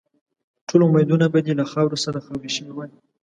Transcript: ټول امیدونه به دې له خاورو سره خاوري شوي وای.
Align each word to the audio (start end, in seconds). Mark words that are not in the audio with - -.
ټول 0.67 0.81
امیدونه 0.89 1.25
به 1.33 1.39
دې 1.45 1.53
له 1.59 1.65
خاورو 1.71 2.01
سره 2.05 2.23
خاوري 2.25 2.51
شوي 2.55 2.71
وای. 2.73 2.91